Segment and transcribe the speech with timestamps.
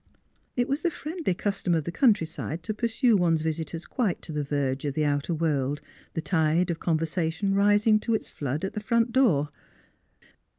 [0.55, 4.41] It was the friendly custom of the countryside to pursue one's visitors quite to the
[4.43, 5.79] verge of the outer world,
[6.15, 9.49] the tide of conversation rising to its flood, at the front door.